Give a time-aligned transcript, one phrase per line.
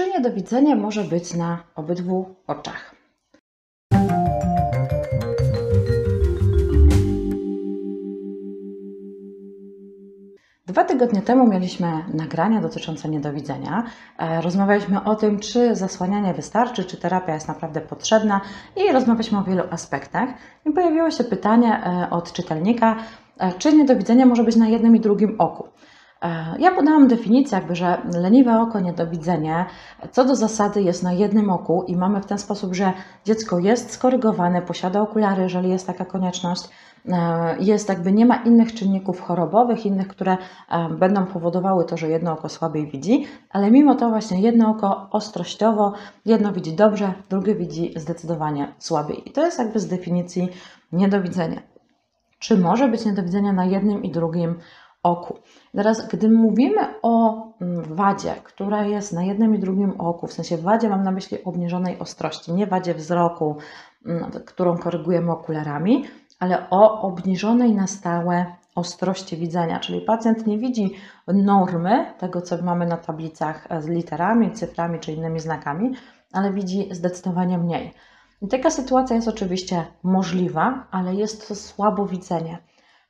[0.00, 2.94] Czy niedowidzenie może być na obydwu oczach?
[10.66, 13.84] Dwa tygodnie temu mieliśmy nagrania dotyczące niedowidzenia.
[14.18, 18.40] E, rozmawialiśmy o tym, czy zasłanianie wystarczy, czy terapia jest naprawdę potrzebna
[18.76, 20.28] i rozmawialiśmy o wielu aspektach.
[20.66, 22.96] I pojawiło się pytanie e, od czytelnika,
[23.38, 25.68] e, czy niedowidzenie może być na jednym i drugim oku.
[26.58, 29.66] Ja podałam definicję, jakby, że leniwe oko, niedowidzenie,
[30.10, 32.92] co do zasady jest na jednym oku i mamy w ten sposób, że
[33.24, 36.68] dziecko jest skorygowane, posiada okulary, jeżeli jest taka konieczność,
[37.08, 40.36] E, jest jakby nie ma innych czynników chorobowych, innych, które
[40.70, 45.08] e, będą powodowały to, że jedno oko słabiej widzi, ale mimo to właśnie jedno oko
[45.10, 45.92] ostrościowo,
[46.26, 49.28] jedno widzi dobrze, drugie widzi zdecydowanie słabiej.
[49.28, 50.48] I to jest jakby z definicji
[50.92, 51.60] niedowidzenia.
[52.38, 54.54] Czy może być niedowidzenia na jednym i drugim
[55.02, 55.38] oku?
[55.72, 60.56] Teraz, gdy mówimy o mm, wadzie, która jest na jednym i drugim oku, w sensie
[60.56, 63.56] wadzie mam na myśli obniżonej ostrości, nie wadzie wzroku,
[64.06, 66.04] mm, którą korygujemy okularami,
[66.38, 70.94] ale o obniżonej na stałe ostrości widzenia, czyli pacjent nie widzi
[71.28, 75.94] normy tego, co mamy na tablicach z literami, cyframi czy innymi znakami,
[76.32, 77.92] ale widzi zdecydowanie mniej.
[78.50, 82.58] Taka sytuacja jest oczywiście możliwa, ale jest to słabowidzenie.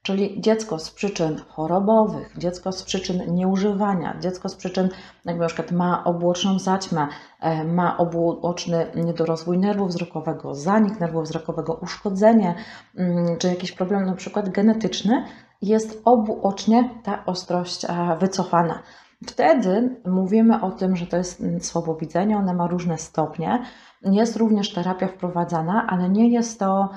[0.02, 4.88] Czyli dziecko z przyczyn chorobowych, dziecko z przyczyn nieużywania, dziecko z przyczyn,
[5.24, 7.06] jakby na przykład ma obłoczną zaćmę,
[7.40, 12.54] e, ma obłoczny niedorozwój nerwu wzrokowego, zanik nerwu wzrokowego, uszkodzenie,
[12.96, 15.24] mm, czy jakiś problem na przykład genetyczny,
[15.62, 18.82] jest obuocznie ta ostrość e, wycofana.
[19.26, 23.62] Wtedy mówimy o tym, że to jest mm, słabowidzenie, one ma różne stopnie.
[24.02, 26.88] Jest również terapia wprowadzana, ale nie jest to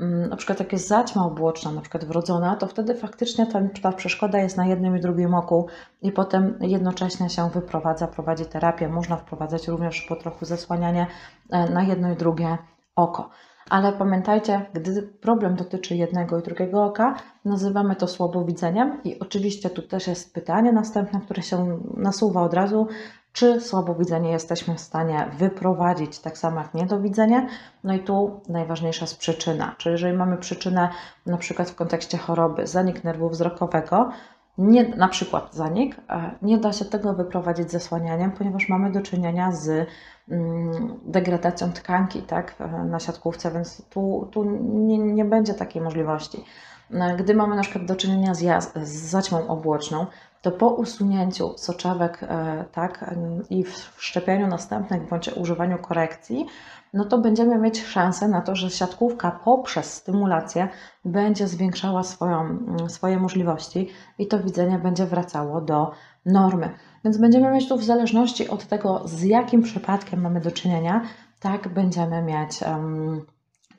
[0.00, 4.38] na przykład jak jest zaćma obłoczna, na przykład wrodzona, to wtedy faktycznie ta, ta przeszkoda
[4.38, 5.66] jest na jednym i drugim oku
[6.02, 8.88] i potem jednocześnie się wyprowadza, prowadzi terapię.
[8.88, 11.06] Można wprowadzać również po trochu zasłanianie
[11.50, 12.58] e, na jedno i drugie
[12.96, 13.30] oko.
[13.70, 17.14] Ale pamiętajcie, gdy problem dotyczy jednego i drugiego oka,
[17.44, 22.86] nazywamy to słabowidzeniem i oczywiście tu też jest pytanie następne, które się nasuwa od razu,
[23.32, 27.48] czy słabowidzenie jesteśmy w stanie wyprowadzić, tak samo jak niedowidzenie.
[27.84, 30.88] No i tu najważniejsza jest przyczyna, czyli jeżeli mamy przyczynę
[31.26, 34.10] na przykład w kontekście choroby, zanik nerwu wzrokowego,
[34.58, 39.52] nie, na przykład zanik, e, nie da się tego wyprowadzić zasłanianiem, ponieważ mamy do czynienia
[39.52, 39.88] z
[40.28, 42.54] mm, degradacją tkanki tak,
[42.84, 46.44] na siatkówce, więc tu, tu nie, nie będzie takiej możliwości.
[46.90, 50.06] E, gdy mamy na przykład do czynienia z, z zaćmą obłoczną,
[50.42, 53.14] to po usunięciu soczewek e, tak,
[53.50, 53.64] i
[53.96, 56.46] wszczepianiu następnych bądź używaniu korekcji,
[56.94, 60.68] no to będziemy mieć szansę na to, że siatkówka poprzez stymulację
[61.04, 65.92] będzie zwiększała swoją, mm, swoje możliwości i to widzenie będzie wracało do
[66.26, 66.70] normy.
[67.04, 71.02] Więc będziemy mieć tu w zależności od tego, z jakim przypadkiem mamy do czynienia,
[71.40, 72.62] tak będziemy mieć.
[72.62, 73.26] Um,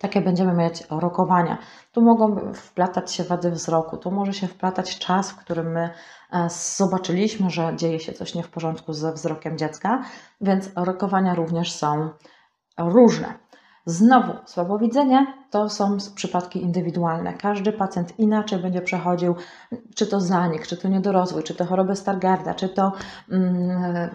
[0.01, 1.57] takie będziemy mieć rokowania.
[1.91, 5.89] Tu mogą wplatać się wady wzroku, tu może się wplatać czas, w którym my
[6.31, 10.01] e, zobaczyliśmy, że dzieje się coś nie w porządku ze wzrokiem dziecka,
[10.41, 12.09] więc rokowania również są
[12.77, 13.33] różne.
[13.85, 17.33] Znowu, słabowidzenie to są przypadki indywidualne.
[17.33, 19.35] Każdy pacjent inaczej będzie przechodził,
[19.95, 22.91] czy to zanik, czy to niedorozwój, czy to choroby Stargarda, czy to
[23.31, 24.09] mm,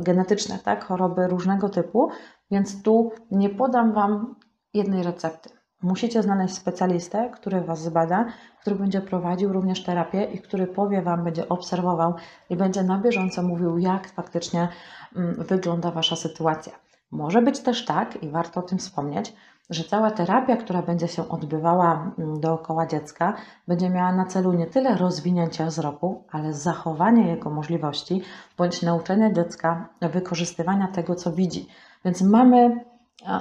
[0.00, 2.10] genetyczne, tak, choroby różnego typu.
[2.50, 4.34] Więc tu nie podam Wam
[4.74, 5.50] jednej recepty.
[5.82, 8.26] Musicie znaleźć specjalistę, który Was zbada,
[8.60, 12.14] który będzie prowadził również terapię i który powie Wam, będzie obserwował
[12.50, 14.68] i będzie na bieżąco mówił, jak faktycznie
[15.16, 16.72] mm, wygląda Wasza sytuacja.
[17.10, 19.34] Może być też tak, i warto o tym wspomnieć,
[19.70, 23.34] że cała terapia, która będzie się odbywała mm, dookoła dziecka,
[23.68, 28.22] będzie miała na celu nie tyle rozwinięcie wzroku, ale zachowanie jego możliwości
[28.58, 31.68] bądź nauczenie dziecka wykorzystywania tego, co widzi.
[32.04, 32.84] Więc mamy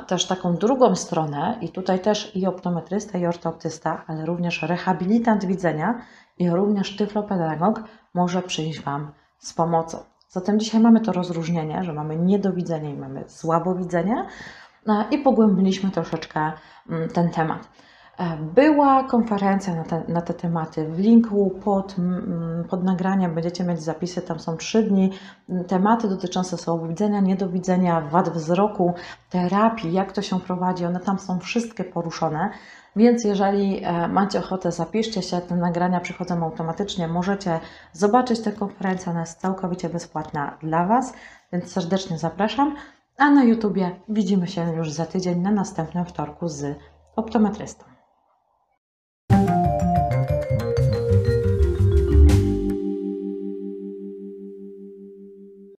[0.07, 6.01] też taką drugą stronę, i tutaj też i optometrysta, i ortoptysta, ale również rehabilitant widzenia
[6.37, 9.97] i również tyflopedagog może przyjść Wam z pomocą.
[10.29, 14.25] Zatem dzisiaj mamy to rozróżnienie, że mamy niedowidzenie i mamy słabowidzenie
[15.11, 16.51] i pogłębiliśmy troszeczkę
[16.89, 17.69] mm, ten temat.
[18.17, 20.87] E, była konferencja na te, na te tematy.
[20.87, 21.95] W linku pod,
[22.69, 25.11] pod nagraniem będziecie mieć zapisy, tam są trzy dni.
[25.67, 28.93] Tematy dotyczące słabowidzenia, niedowidzenia, wad wzroku,
[29.29, 32.49] terapii, jak to się prowadzi, one tam są wszystkie poruszone.
[32.95, 37.59] Więc jeżeli e, macie ochotę, zapiszcie się, te nagrania przychodzą automatycznie, możecie
[37.91, 41.13] zobaczyć tę konferencję, ona jest całkowicie bezpłatna dla Was,
[41.51, 42.75] więc serdecznie zapraszam.
[43.17, 46.77] A na YouTubie widzimy się już za tydzień na następnym wtorku z
[47.15, 47.92] optometrystą.